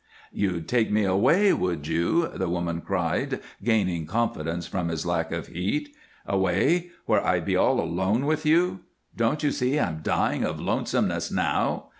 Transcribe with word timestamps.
"You'd 0.31 0.67
take 0.67 0.89
me 0.89 1.03
away, 1.03 1.53
would 1.53 1.85
you?" 1.85 2.29
the 2.29 2.49
woman 2.49 2.81
cried, 2.81 3.39
gaining 3.63 4.07
confidence 4.07 4.65
from 4.65 4.87
his 4.87 5.05
lack 5.05 5.31
of 5.31 5.45
heat. 5.45 5.95
"Away, 6.25 6.89
where 7.05 7.23
I'd 7.23 7.45
be 7.45 7.55
all 7.55 7.79
alone 7.79 8.25
with 8.25 8.43
you? 8.43 8.79
Don't 9.15 9.43
you 9.43 9.51
see 9.51 9.79
I'm 9.79 9.99
dying 10.01 10.43
of 10.43 10.59
lonesomeness 10.59 11.29
now? 11.31 11.89